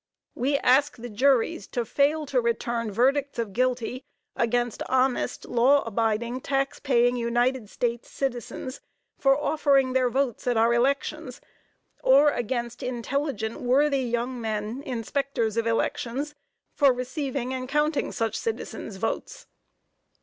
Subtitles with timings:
[0.33, 4.03] We ask the juries to fail to return verdicts of "guilty"
[4.35, 8.81] against honest, law abiding, tax paying United States citizens
[9.19, 11.39] for offering their votes at our elections.
[12.03, 16.33] Or against intelligent, worthy young men, inspectors of elections,
[16.73, 19.45] for receiving and counting such citizens' votes.